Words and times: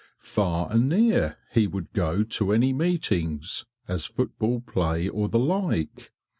Far 0.23 0.71
and 0.71 0.89
near 0.89 1.37
he 1.51 1.67
would 1.67 1.93
go 1.93 2.23
to 2.23 2.51
any 2.53 2.73
meetings, 2.73 3.67
as 3.87 4.07
football 4.07 4.61
play 4.61 5.07
or 5.07 5.29
the 5.29 5.37
like. 5.37 6.11